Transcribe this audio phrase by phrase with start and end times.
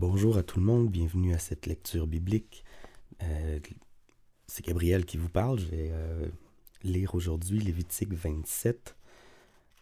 [0.00, 2.62] Bonjour à tout le monde, bienvenue à cette lecture biblique.
[3.24, 3.58] Euh,
[4.46, 5.58] c'est Gabriel qui vous parle.
[5.58, 6.28] Je vais euh,
[6.84, 8.94] lire aujourd'hui Lévitique 27.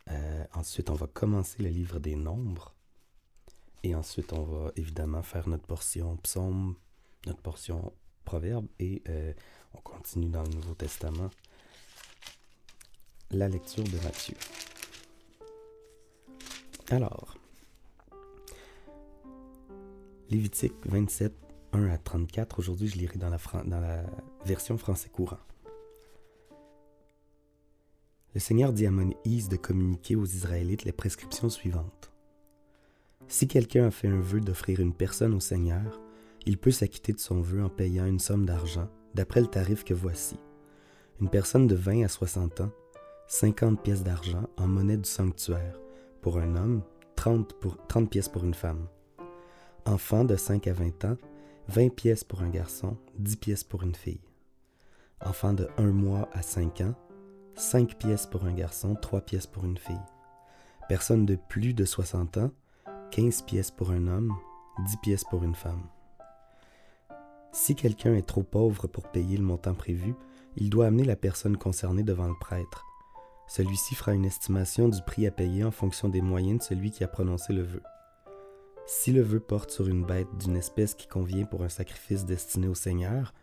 [0.08, 2.74] Euh, ensuite, on va commencer le livre des Nombres.
[3.82, 6.76] Et ensuite, on va évidemment faire notre portion psaume,
[7.26, 7.92] notre portion
[8.24, 8.68] proverbe.
[8.78, 9.02] Et
[9.74, 11.28] on continue dans le Nouveau Testament.
[13.32, 14.36] La lecture de Matthieu.
[16.88, 17.36] Alors,
[20.28, 21.32] Lévitique 27,
[21.72, 22.58] 1 à 34.
[22.58, 24.04] Aujourd'hui, je lirai dans la,
[24.44, 25.38] version français courant.
[28.34, 32.10] Le Seigneur dit à Moïse de communiquer aux Israélites les prescriptions suivantes.
[33.28, 36.00] Si quelqu'un a fait un vœu d'offrir une personne au Seigneur,
[36.44, 39.94] il peut s'acquitter de son vœu en payant une somme d'argent, d'après le tarif que
[39.94, 40.40] voici.
[41.20, 42.72] Une personne de 20 à 60 ans,
[43.28, 45.78] 50 pièces d'argent en monnaie du sanctuaire.
[46.20, 46.82] Pour un homme,
[47.14, 48.88] 30, pour, 30 pièces pour une femme.
[49.86, 51.16] Enfant de 5 à 20 ans,
[51.68, 54.20] 20 pièces pour un garçon, 10 pièces pour une fille.
[55.24, 56.94] Enfant de 1 mois à 5 ans,
[57.54, 59.94] 5 pièces pour un garçon, 3 pièces pour une fille.
[60.88, 62.50] Personne de plus de 60 ans,
[63.12, 64.34] 15 pièces pour un homme,
[64.86, 65.86] 10 pièces pour une femme.
[67.52, 70.16] Si quelqu'un est trop pauvre pour payer le montant prévu,
[70.56, 72.84] il doit amener la personne concernée devant le prêtre.
[73.46, 77.04] Celui-ci fera une estimation du prix à payer en fonction des moyens de celui qui
[77.04, 77.82] a prononcé le vœu.
[78.88, 82.68] Si le vœu porte sur une bête d'une espèce qui convient pour un sacrifice destiné
[82.68, 83.34] au Seigneur,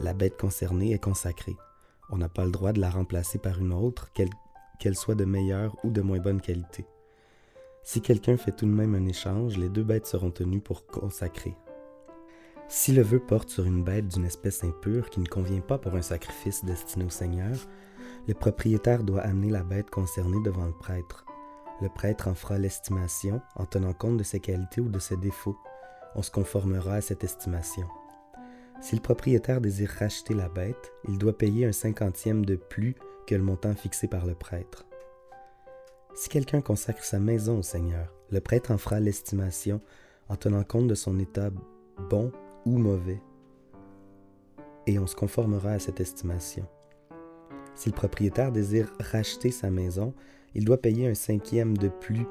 [0.00, 1.56] la bête concernée est consacrée.
[2.08, 4.10] On n'a pas le droit de la remplacer par une autre,
[4.78, 6.86] qu'elle soit de meilleure ou de moins bonne qualité.
[7.82, 11.54] Si quelqu'un fait tout de même un échange, les deux bêtes seront tenues pour consacrer.
[12.68, 15.94] Si le vœu porte sur une bête d'une espèce impure qui ne convient pas pour
[15.94, 17.54] un sacrifice destiné au Seigneur,
[18.26, 21.25] le propriétaire doit amener la bête concernée devant le prêtre.
[21.80, 25.58] Le prêtre en fera l'estimation en tenant compte de ses qualités ou de ses défauts.
[26.14, 27.86] On se conformera à cette estimation.
[28.80, 32.94] Si le propriétaire désire racheter la bête, il doit payer un cinquantième de plus
[33.26, 34.86] que le montant fixé par le prêtre.
[36.14, 39.80] Si quelqu'un consacre sa maison au Seigneur, le prêtre en fera l'estimation
[40.28, 41.50] en tenant compte de son état
[42.10, 42.32] bon
[42.64, 43.22] ou mauvais,
[44.86, 46.66] et on se conformera à cette estimation.
[47.74, 50.14] Si le propriétaire désire racheter sa maison,
[50.56, 52.24] il doit payer un cinquième de plus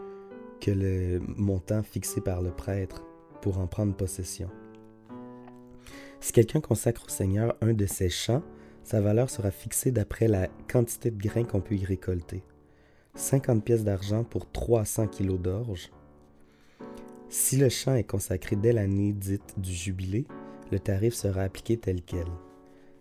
[0.59, 3.03] que le montant fixé par le prêtre
[3.39, 4.49] pour en prendre possession.
[6.19, 8.41] Si quelqu'un consacre au Seigneur un de ses champs,
[8.81, 12.43] sa valeur sera fixée d'après la quantité de grains qu'on peut y récolter.
[13.13, 15.91] 50 pièces d'argent pour 300 kilos d'orge.
[17.29, 20.25] Si le champ est consacré dès l'année dite du jubilé,
[20.71, 22.27] le tarif sera appliqué tel quel.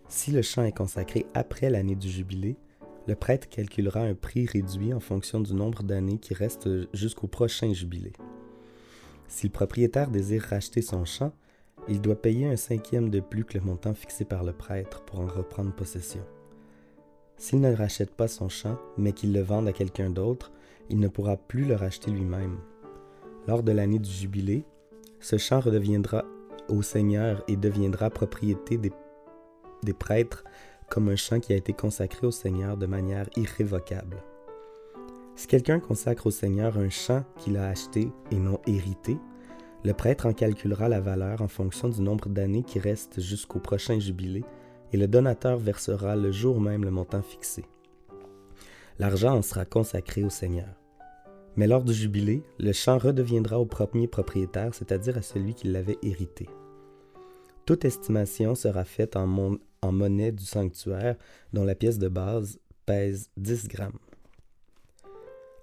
[0.07, 2.57] Si le champ est consacré après l'année du jubilé,
[3.07, 7.71] le prêtre calculera un prix réduit en fonction du nombre d'années qui restent jusqu'au prochain
[7.71, 8.13] jubilé.
[9.27, 11.33] Si le propriétaire désire racheter son champ,
[11.87, 15.19] il doit payer un cinquième de plus que le montant fixé par le prêtre pour
[15.19, 16.21] en reprendre possession.
[17.37, 20.51] S'il ne rachète pas son champ, mais qu'il le vende à quelqu'un d'autre,
[20.89, 22.57] il ne pourra plus le racheter lui-même.
[23.47, 24.65] Lors de l'année du jubilé,
[25.19, 26.25] ce champ redeviendra
[26.69, 28.91] au Seigneur et deviendra propriété des,
[29.83, 30.43] des prêtres
[30.89, 34.23] comme un champ qui a été consacré au Seigneur de manière irrévocable.
[35.35, 39.17] Si quelqu'un consacre au Seigneur un champ qu'il a acheté et non hérité,
[39.83, 43.99] le prêtre en calculera la valeur en fonction du nombre d'années qui restent jusqu'au prochain
[43.99, 44.43] jubilé,
[44.93, 47.65] et le donateur versera le jour même le montant fixé.
[48.97, 50.69] L'argent en sera consacré au Seigneur.
[51.57, 55.97] Mais lors du jubilé, le champ redeviendra au premier propriétaire, c'est-à-dire à celui qui l'avait
[56.01, 56.47] hérité.
[57.65, 61.15] Toute estimation sera faite en, en monnaie du sanctuaire
[61.53, 63.99] dont la pièce de base pèse 10 grammes.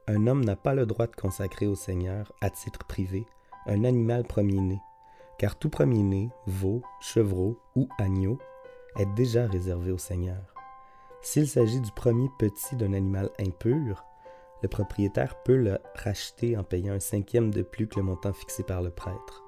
[0.09, 3.25] Un homme n'a pas le droit de consacrer au Seigneur, à titre privé,
[3.67, 4.81] un animal premier-né,
[5.39, 8.39] car tout premier-né, veau, chevreau ou agneau,
[8.99, 10.55] est déjà réservé au Seigneur.
[11.23, 14.05] S'il s'agit du premier petit d'un animal impur,
[14.63, 18.63] le propriétaire peut le racheter en payant un cinquième de plus que le montant fixé
[18.63, 19.45] par le prêtre.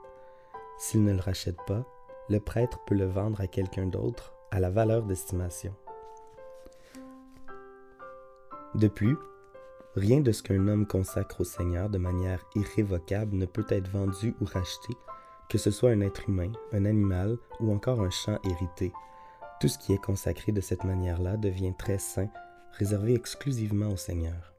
[0.78, 1.84] S'il ne le rachète pas,
[2.28, 5.74] le prêtre peut le vendre à quelqu'un d'autre à la valeur d'estimation.
[8.76, 9.16] De plus,
[9.96, 14.32] rien de ce qu'un homme consacre au Seigneur de manière irrévocable ne peut être vendu
[14.40, 14.94] ou racheté,
[15.48, 18.92] que ce soit un être humain, un animal ou encore un champ hérité.
[19.60, 22.30] Tout ce qui est consacré de cette manière-là devient très saint,
[22.78, 24.54] réservé exclusivement au Seigneur.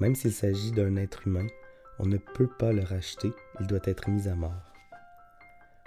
[0.00, 1.46] Même s'il s'agit d'un être humain,
[2.00, 3.30] on ne peut pas le racheter,
[3.60, 4.75] il doit être mis à mort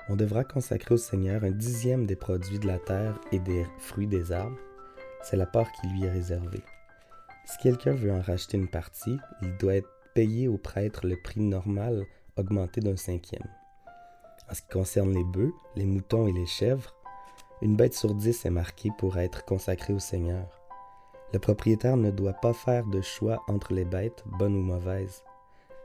[0.09, 4.07] on devra consacrer au Seigneur un dixième des produits de la terre et des fruits
[4.07, 4.57] des arbres.
[5.21, 6.63] C'est la part qui lui est réservée.
[7.45, 11.41] Si quelqu'un veut en racheter une partie, il doit être payé au prêtre le prix
[11.41, 12.05] normal
[12.37, 13.47] augmenté d'un cinquième.
[14.49, 16.95] En ce qui concerne les bœufs, les moutons et les chèvres,
[17.61, 20.59] une bête sur dix est marquée pour être consacrée au Seigneur.
[21.33, 25.23] Le propriétaire ne doit pas faire de choix entre les bêtes, bonnes ou mauvaises.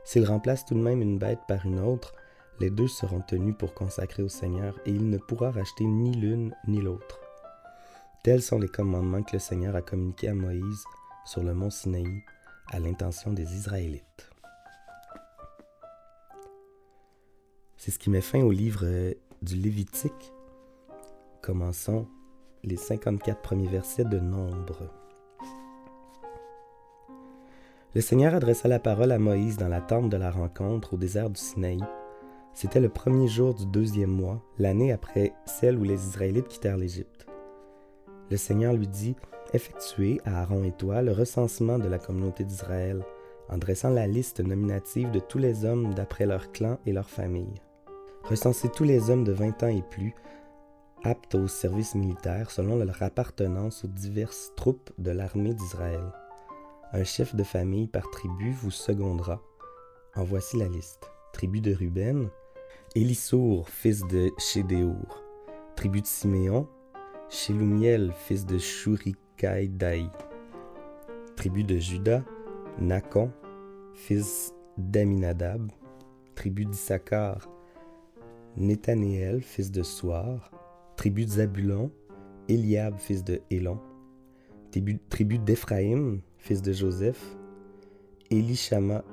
[0.03, 2.13] S'il remplace tout de même une bête par une autre,
[2.59, 6.55] les deux seront tenus pour consacrer au Seigneur et il ne pourra racheter ni l'une
[6.67, 7.19] ni l'autre.
[8.23, 10.83] Tels sont les commandements que le Seigneur a communiqués à Moïse
[11.25, 12.23] sur le mont Sinaï
[12.71, 14.29] à l'intention des Israélites.
[17.77, 18.85] C'est ce qui met fin au livre
[19.41, 20.33] du Lévitique.
[21.41, 22.07] Commençons
[22.63, 24.89] les 54 premiers versets de Nombre.
[27.93, 31.29] Le Seigneur adressa la parole à Moïse dans la tente de la rencontre au désert
[31.29, 31.79] du Sinaï.
[32.55, 37.27] C'était le premier jour du deuxième mois, l'année après celle où les Israélites quittèrent l'Égypte.
[38.31, 39.13] Le Seigneur lui dit,
[39.53, 43.03] Effectuez à Aaron et toi le recensement de la communauté d'Israël,
[43.49, 47.61] en dressant la liste nominative de tous les hommes d'après leur clan et leur famille.
[48.23, 50.15] Recensez tous les hommes de 20 ans et plus,
[51.03, 56.05] aptes au service militaire selon leur appartenance aux diverses troupes de l'armée d'Israël.
[56.93, 59.41] Un chef de famille par tribu vous secondera.
[60.15, 61.11] En voici la liste.
[61.33, 62.29] Tribu de Ruben,
[62.97, 65.21] Élissour, fils de Chédéour.
[65.75, 66.65] Tribu de Siméon,
[67.27, 70.09] Shelumiel, fils de Shurikaïdaï.
[71.35, 72.23] Tribu de Juda,
[72.79, 73.33] Nakon,
[73.95, 75.69] fils d'Aminadab.
[76.35, 77.49] Tribu d'Issachar,
[78.55, 80.49] Nethanéel, fils de Soar.
[80.95, 81.91] Tribu de Zabulon,
[82.47, 83.77] Eliab, fils de Élon.
[84.71, 87.35] Tribu, tribu d'Éphraïm, fils de Joseph.
[88.31, 89.03] Elishama,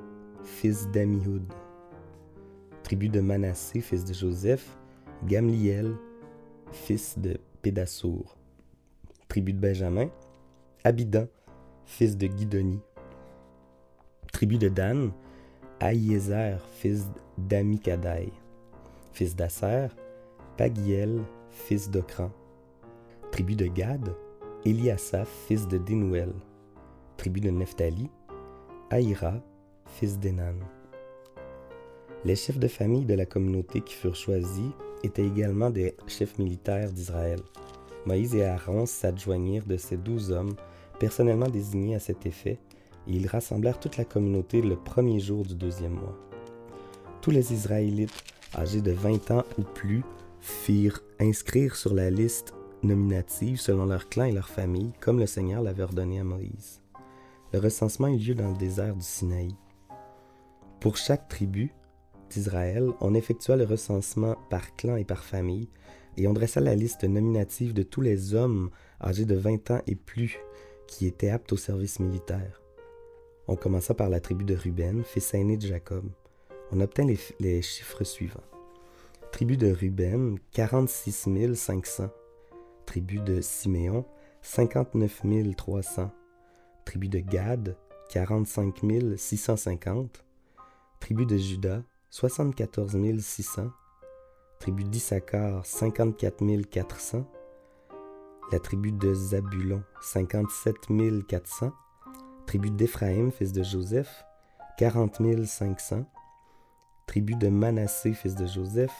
[0.45, 1.43] fils d'Amihud
[2.93, 4.77] tribu de Manassé, fils de Joseph,
[5.25, 5.97] Gamliel,
[6.73, 8.37] fils de Pédassour,
[9.29, 10.11] tribu de Benjamin,
[10.85, 11.25] Abidan,
[11.87, 12.81] fils de Guidoni,
[14.31, 15.11] tribu de Dan,
[15.81, 17.07] Aïezer, fils
[17.39, 18.31] d'Amikadaï,
[19.15, 19.87] fils d'Asser,
[20.59, 22.31] Pagiel, fils d'Ocran,
[23.31, 24.15] tribu de Gad,
[24.67, 26.35] Eliasaph, fils de Denouel,
[27.17, 28.11] tribu de Nephtali,
[28.91, 29.43] Aïra,
[29.87, 30.57] fils d'Enan.
[32.25, 34.71] Les chefs de famille de la communauté qui furent choisis
[35.03, 37.41] étaient également des chefs militaires d'Israël.
[38.07, 40.55] Moïse et Aaron s'adjoignirent de ces douze hommes,
[41.01, 42.59] personnellement désignés à cet effet,
[43.09, 46.17] et ils rassemblèrent toute la communauté le premier jour du deuxième mois.
[47.23, 48.23] Tous les Israélites
[48.57, 50.05] âgés de 20 ans ou plus
[50.41, 52.55] firent inscrire sur la liste
[52.85, 56.81] nominative selon leur clan et leur famille, comme le Seigneur l'avait ordonné à Moïse.
[57.53, 59.55] Le recensement eut lieu dans le désert du Sinaï.
[60.81, 61.73] Pour chaque tribu,
[62.33, 65.69] d'Israël, on effectua le recensement par clan et par famille,
[66.17, 68.71] et on dressa la liste nominative de tous les hommes
[69.01, 70.39] âgés de 20 ans et plus
[70.87, 72.61] qui étaient aptes au service militaire.
[73.49, 76.05] On commença par la tribu de Ruben, fils aîné de Jacob.
[76.71, 77.07] On obtint
[77.41, 78.45] les, chiffres suivants.
[79.31, 82.09] Tribu de Ruben, 46 500.
[82.87, 84.05] Tribu de Siméon,
[84.43, 85.23] 59
[85.57, 86.11] 300.
[86.85, 87.77] Tribu de Gad,
[88.11, 88.75] 45
[89.17, 90.25] 650.
[91.01, 91.83] Tribu de Juda,
[92.13, 93.71] 74 600,
[94.61, 97.25] tribu d'Issachar 54 400,
[98.53, 100.75] la tribu de Zabulon 57
[101.27, 101.73] 400,
[102.45, 104.27] tribu d'Éphraïm, fils de Joseph
[104.77, 106.05] 40 500,
[107.07, 108.93] tribu de Manassé, fils de Joseph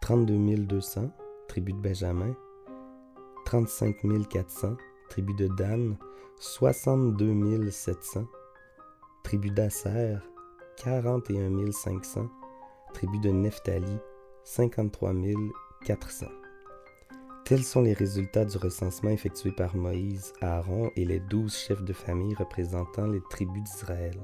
[0.00, 1.10] 32 200,
[1.46, 2.34] tribu de Benjamin
[3.44, 3.96] 35
[4.30, 4.76] 400,
[5.10, 5.98] tribu de Dan
[6.38, 8.24] 62 700,
[9.24, 10.16] tribu d'Asser
[10.82, 12.26] 41 500,
[12.94, 13.98] tribu de Nephtali
[14.44, 15.12] 53
[15.84, 16.26] 400.
[17.44, 21.92] Tels sont les résultats du recensement effectué par Moïse, Aaron et les douze chefs de
[21.92, 24.18] famille représentant les tribus d'Israël.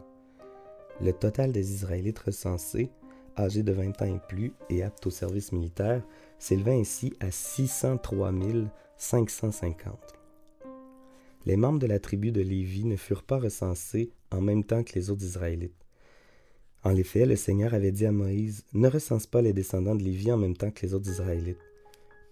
[1.03, 2.91] Le total des Israélites recensés,
[3.37, 6.03] âgés de 20 ans et plus et aptes au service militaire,
[6.39, 8.33] s'élevait ainsi à 603
[8.97, 10.15] 550.
[11.45, 14.95] Les membres de la tribu de Lévi ne furent pas recensés en même temps que
[14.95, 15.86] les autres Israélites.
[16.87, 20.31] En effet, le Seigneur avait dit à Moïse, Ne recense pas les descendants de Lévi
[20.31, 21.59] en même temps que les autres Israélites.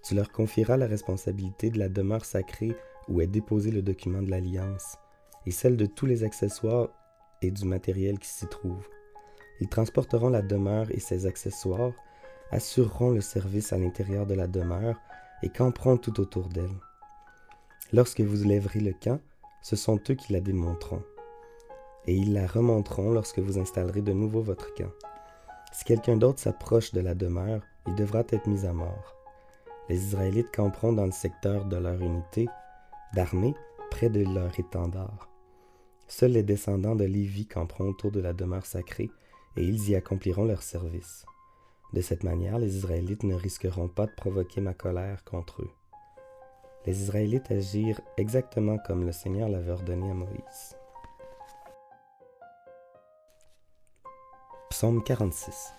[0.04, 2.76] Tu leur confieras la responsabilité de la demeure sacrée
[3.08, 4.96] où est déposé le document de l'alliance,
[5.44, 6.88] et celle de tous les accessoires
[7.42, 8.86] et du matériel qui s'y trouve.
[9.60, 11.92] Ils transporteront la demeure et ses accessoires,
[12.52, 15.00] assureront le service à l'intérieur de la demeure
[15.42, 16.78] et camperont tout autour d'elle.
[17.92, 19.18] Lorsque vous lèverez le camp,
[19.62, 21.02] ce sont eux qui la démonteront
[22.06, 24.90] et ils la remonteront lorsque vous installerez de nouveau votre camp.
[25.72, 29.16] Si quelqu'un d'autre s'approche de la demeure, il devra être mis à mort.
[29.88, 32.48] Les Israélites camperont dans le secteur de leur unité
[33.14, 33.54] d'armée,
[33.90, 35.28] près de leur étendard.
[36.06, 39.10] Seuls les descendants de Lévi camperont autour de la demeure sacrée,
[39.56, 41.24] et ils y accompliront leur service.
[41.92, 45.70] De cette manière, les Israélites ne risqueront pas de provoquer ma colère contre eux.
[46.86, 50.76] Les Israélites agirent exactement comme le Seigneur l'avait ordonné à Moïse.
[54.76, 55.72] Psaume 46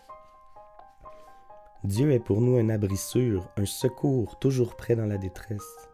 [1.84, 5.90] Dieu est pour nous un abri sûr, un secours toujours prêt dans la détresse.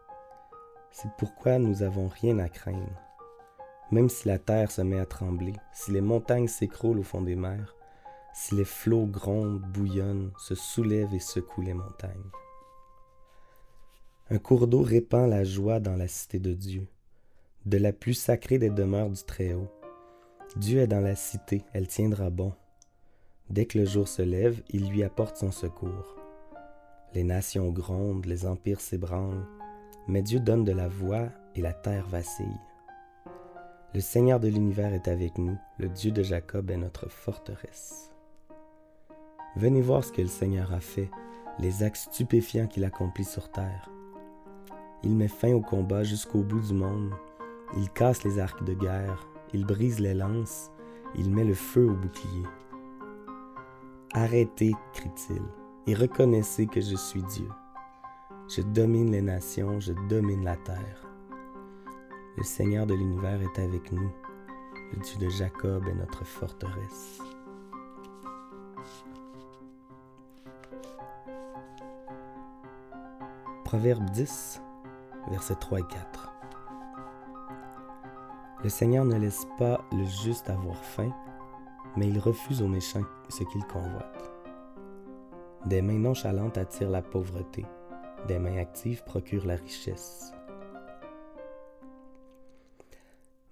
[0.92, 3.02] C'est pourquoi nous n'avons rien à craindre.
[3.90, 7.34] Même si la terre se met à trembler, si les montagnes s'écroulent au fond des
[7.34, 7.74] mers,
[8.34, 12.30] si les flots grondent, bouillonnent, se soulèvent et secouent les montagnes.
[14.30, 16.86] Un cours d'eau répand la joie dans la cité de Dieu,
[17.66, 19.72] de la plus sacrée des demeures du Très-Haut.
[20.54, 22.52] Dieu est dans la cité, elle tiendra bon.
[23.50, 26.16] Dès que le jour se lève, il lui apporte son secours.
[27.14, 29.46] Les nations grondent, les empires s'ébranlent,
[30.08, 32.60] mais Dieu donne de la voix et la terre vacille.
[33.94, 38.10] Le Seigneur de l'univers est avec nous, le Dieu de Jacob est notre forteresse.
[39.56, 41.10] Venez voir ce que le Seigneur a fait,
[41.58, 43.90] les actes stupéfiants qu'il accomplit sur terre.
[45.02, 47.12] Il met fin au combat jusqu'au bout du monde,
[47.76, 50.70] il casse les arcs de guerre, il brise les lances,
[51.14, 52.46] il met le feu au bouclier.
[54.14, 55.42] Arrêtez, crie-t-il,
[55.86, 57.48] et reconnaissez que je suis Dieu.
[58.46, 61.08] Je domine les nations, je domine la terre.
[62.36, 64.10] Le Seigneur de l'univers est avec nous.
[64.92, 67.20] Le Dieu de Jacob est notre forteresse.
[73.64, 74.60] Proverbe 10,
[75.30, 76.32] versets 3 et 4.
[78.62, 81.10] Le Seigneur ne laisse pas le juste avoir faim,
[81.96, 84.32] mais il refuse aux méchants ce qu'ils convoitent.
[85.66, 87.64] Des mains nonchalantes attirent la pauvreté,
[88.28, 90.32] des mains actives procurent la richesse.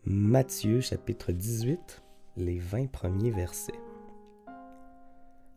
[0.04, 2.02] Matthieu chapitre 18,
[2.36, 3.80] les 20 premiers versets.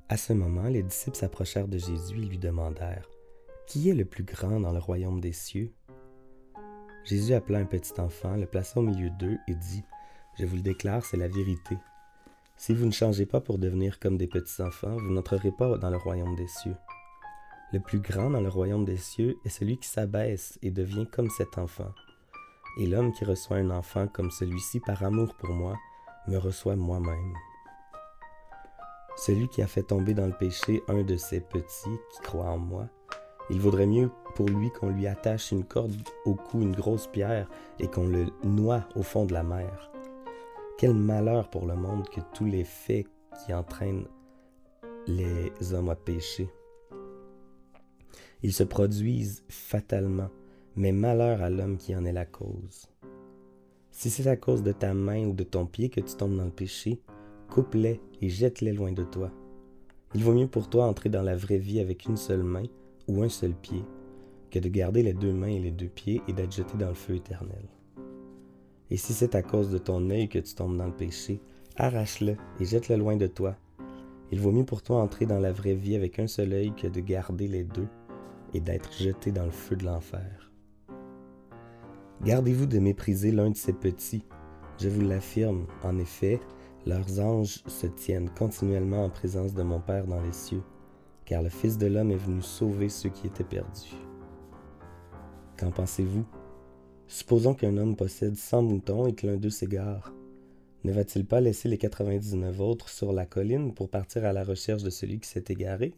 [0.10, 3.10] À ce moment, les disciples s'approchèrent de Jésus et lui demandèrent
[3.66, 5.74] qui est le plus grand dans le royaume des cieux
[7.04, 9.84] Jésus appela un petit enfant, le plaça au milieu d'eux et dit
[10.40, 11.78] Je vous le déclare, c'est la vérité.
[12.56, 15.90] Si vous ne changez pas pour devenir comme des petits enfants, vous n'entrerez pas dans
[15.90, 16.76] le royaume des cieux.
[17.74, 21.30] Le plus grand dans le royaume des cieux est celui qui s'abaisse et devient comme
[21.30, 21.92] cet enfant.
[22.78, 25.78] Et l'homme qui reçoit un enfant comme celui-ci par amour pour moi,
[26.28, 27.34] me reçoit moi-même.
[29.16, 32.58] Celui qui a fait tomber dans le péché un de ces petits qui croient en
[32.58, 32.88] moi,
[33.50, 35.94] il vaudrait mieux pour lui qu'on lui attache une corde
[36.26, 37.48] au cou, une grosse pierre,
[37.80, 39.93] et qu'on le noie au fond de la mer.
[40.78, 43.08] Quel malheur pour le monde que tous les faits
[43.46, 44.08] qui entraînent
[45.08, 46.50] les hommes à pécher.
[48.42, 50.30] Ils se produisent fatalement,
[50.76, 52.90] mais malheur à l'homme qui en est la cause.
[53.92, 56.46] Si c'est à cause de ta main ou de ton pied que tu tombes dans
[56.46, 57.00] le péché,
[57.50, 59.32] coupe-les et jette-les loin de toi.
[60.16, 62.64] Il vaut mieux pour toi entrer dans la vraie vie avec une seule main
[63.08, 63.84] ou un seul pied,
[64.52, 66.94] que de garder les deux mains et les deux pieds et d'être jeté dans le
[66.94, 67.64] feu éternel.
[68.94, 71.42] Et si c'est à cause de ton œil que tu tombes dans le péché,
[71.78, 73.56] arrache-le et jette-le loin de toi.
[74.32, 76.86] Il vaut mieux pour toi entrer dans la vraie vie avec un seul œil que
[76.86, 77.88] de garder les deux
[78.54, 80.52] et d'être jeté dans le feu de l'enfer.
[82.24, 84.28] Gardez-vous de mépriser l'un de ces petits.
[84.80, 86.40] Je vous l'affirme, en effet,
[86.86, 90.62] leurs anges se tiennent continuellement en présence de mon Père dans les cieux
[91.26, 93.96] car le Fils de l'homme est venu sauver ceux qui étaient perdus.
[95.58, 96.26] Qu'en pensez-vous?
[97.14, 100.12] Supposons qu'un homme possède cent moutons et que l'un d'eux s'égare.
[100.84, 104.82] Ne va-t-il pas laisser les 99 autres sur la colline pour partir à la recherche
[104.82, 105.94] de celui qui s'est égaré?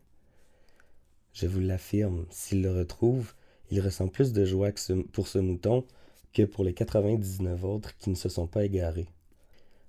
[1.32, 3.32] Je vous l'affirme, s'il le retrouve,
[3.72, 4.72] il ressent plus de joie
[5.14, 5.86] pour ce mouton
[6.34, 9.08] que pour les 99 autres qui ne se sont pas égarés.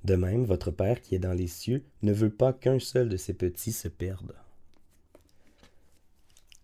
[0.05, 3.17] De même, votre Père qui est dans les cieux ne veut pas qu'un seul de
[3.17, 4.37] ses petits se perde.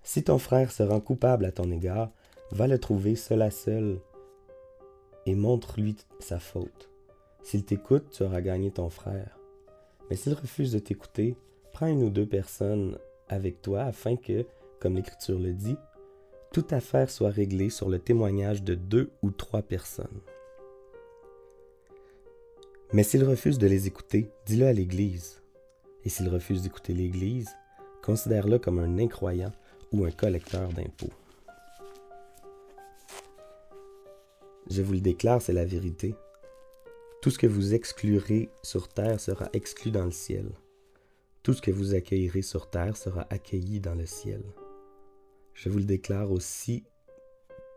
[0.04, 2.12] Si ton frère se rend coupable à ton égard,
[2.52, 3.98] va le trouver seul à seul
[5.26, 6.90] et montre-lui sa faute.
[7.42, 9.38] S'il t'écoute, tu auras gagné ton frère.
[10.10, 11.36] Mais s'il refuse de t'écouter,
[11.72, 12.98] prends une ou deux personnes
[13.28, 14.46] avec toi afin que,
[14.80, 15.76] comme l'Écriture le dit,
[16.52, 20.20] toute affaire soit réglée sur le témoignage de deux ou trois personnes.
[22.92, 25.40] Mais s'il refuse de les écouter, dis-le à l'Église.
[26.04, 27.48] Et s'il refuse d'écouter l'Église,
[28.02, 29.52] considère-le comme un incroyant
[29.92, 31.12] ou un collecteur d'impôts.
[34.74, 36.14] Je vous le déclare, c'est la vérité.
[37.20, 40.50] Tout ce que vous exclurez sur terre sera exclu dans le ciel.
[41.42, 44.42] Tout ce que vous accueillerez sur terre sera accueilli dans le ciel.
[45.52, 46.84] Je vous le déclare aussi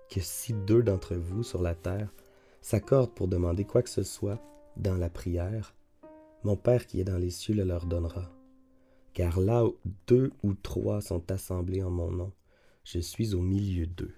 [0.09, 2.13] que si deux d'entre vous sur la terre
[2.61, 4.41] s'accordent pour demander quoi que ce soit
[4.77, 5.75] dans la prière,
[6.45, 8.31] mon Père qui est dans les cieux le leur donnera.
[9.13, 9.75] car là où
[10.07, 12.31] deux ou trois sont assemblés en mon nom,
[12.85, 14.15] je suis au milieu d'eux.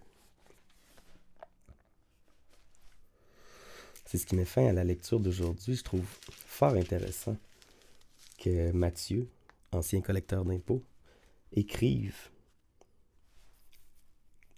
[4.08, 5.76] C'est ce qui met fin à la lecture d'aujourd'hui.
[5.76, 7.36] Je trouve fort intéressant
[8.38, 9.28] que Matthieu,
[9.74, 10.82] ancien collecteur d'impôts,
[11.52, 12.16] écrive,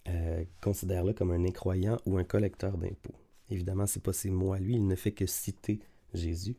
[0.08, 3.16] euh, considère-le comme un incroyant ou un collecteur d'impôts.
[3.50, 5.80] Évidemment, c'est pas ses mots à lui, il ne fait que citer
[6.14, 6.56] Jésus,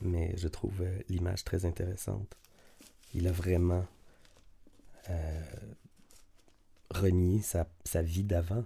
[0.00, 2.34] mais je trouve euh, l'image très intéressante.
[3.12, 3.86] Il a vraiment
[5.10, 5.42] euh,
[6.90, 8.64] renié sa vie d'avant.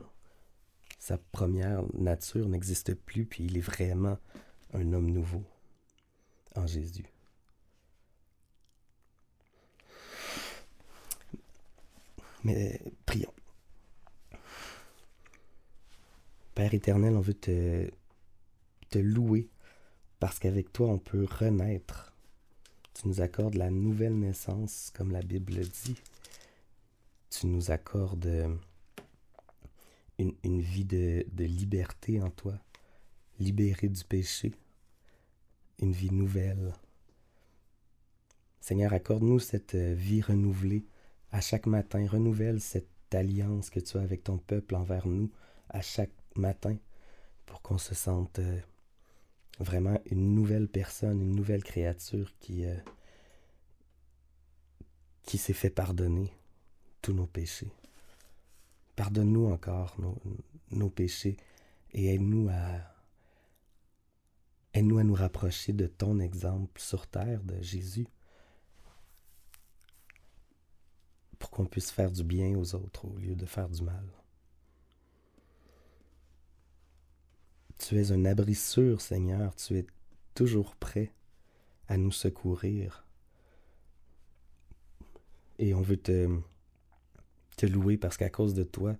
[0.99, 4.19] Sa première nature n'existe plus, puis il est vraiment
[4.75, 5.45] un homme nouveau
[6.57, 7.07] en Jésus.
[12.45, 13.33] Mais prions.
[16.55, 17.91] Père éternel, on veut te,
[18.95, 19.49] louer
[20.19, 22.13] parce qu'avec toi, on peut renaître.
[22.95, 26.01] Tu nous accordes la nouvelle naissance, comme la Bible dit.
[27.31, 28.59] Tu nous accordes
[30.19, 32.59] une, vie de, liberté en toi,
[33.39, 34.53] libérée du péché,
[35.81, 36.75] une vie nouvelle.
[38.61, 40.85] Seigneur, accorde-nous cette euh, vie renouvelée
[41.31, 42.07] à chaque matin.
[42.07, 45.31] Renouvelle cette alliance que tu as avec ton peuple envers nous
[45.71, 46.77] à chaque matin
[47.47, 48.61] pour qu'on se sente euh,
[49.61, 52.77] vraiment une nouvelle personne, une nouvelle créature qui, euh,
[55.23, 56.33] qui s'est fait pardonner
[57.01, 57.73] tous nos péchés.
[58.99, 59.97] Pardonne-nous encore
[60.73, 61.37] nos, péchés
[61.93, 62.81] et aide-nous à,
[64.75, 68.09] aide-nous à nous rapprocher de ton exemple sur terre, de Jésus,
[71.39, 74.05] pour qu'on puisse faire du bien aux autres au lieu de faire du mal.
[77.79, 79.87] Tu es un abri sûr, Seigneur, tu es
[80.35, 81.13] toujours prêt
[81.87, 83.07] à nous secourir.
[85.61, 86.41] Et on veut te,
[87.59, 88.97] te louer parce qu'à cause de toi,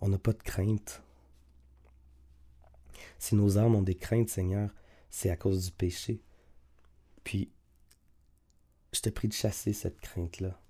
[0.00, 1.02] on n'a pas de crainte.
[3.18, 4.74] Si nos âmes ont des craintes, Seigneur,
[5.10, 6.22] c'est à cause du péché.
[7.24, 7.52] Puis,
[8.92, 10.60] je te prie de chasser cette crainte-là.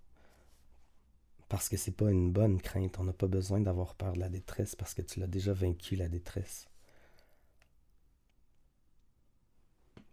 [1.48, 2.98] Parce que c'est pas une bonne crainte.
[2.98, 5.96] On n'a pas besoin d'avoir peur de la détresse parce que tu l'as déjà vaincu,
[5.96, 6.68] la détresse.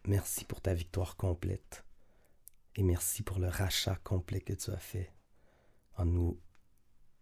[0.06, 1.86] Merci pour ta victoire complète.
[2.76, 5.12] Et merci pour le rachat complet que tu as fait
[5.98, 6.40] en nous,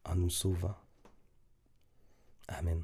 [0.06, 0.76] en nous sauvant.
[2.48, 2.84] Amen.